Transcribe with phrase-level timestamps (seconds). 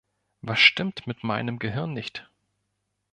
[0.41, 2.27] Was stimmt mit meinem Gehirn nicht?